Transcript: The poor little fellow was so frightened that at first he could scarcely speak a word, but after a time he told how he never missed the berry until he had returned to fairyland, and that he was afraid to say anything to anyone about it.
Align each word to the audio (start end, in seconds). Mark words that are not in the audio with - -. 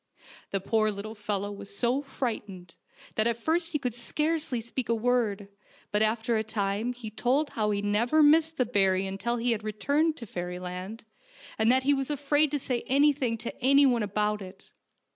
The 0.49 0.59
poor 0.59 0.89
little 0.89 1.13
fellow 1.13 1.51
was 1.51 1.77
so 1.77 2.01
frightened 2.01 2.73
that 3.13 3.27
at 3.27 3.37
first 3.37 3.71
he 3.71 3.77
could 3.77 3.93
scarcely 3.93 4.59
speak 4.59 4.89
a 4.89 4.95
word, 4.95 5.47
but 5.91 6.01
after 6.01 6.35
a 6.37 6.43
time 6.43 6.91
he 6.93 7.11
told 7.11 7.51
how 7.51 7.69
he 7.69 7.83
never 7.83 8.23
missed 8.23 8.57
the 8.57 8.65
berry 8.65 9.05
until 9.05 9.37
he 9.37 9.51
had 9.51 9.63
returned 9.63 10.17
to 10.17 10.25
fairyland, 10.25 11.05
and 11.59 11.71
that 11.71 11.83
he 11.83 11.93
was 11.93 12.09
afraid 12.09 12.49
to 12.49 12.57
say 12.57 12.81
anything 12.87 13.37
to 13.37 13.55
anyone 13.63 14.01
about 14.01 14.41
it. 14.41 14.71